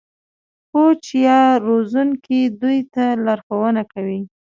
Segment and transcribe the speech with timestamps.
[0.71, 4.19] کوچ یا روزونکی دوی ته لارښوونه کوي.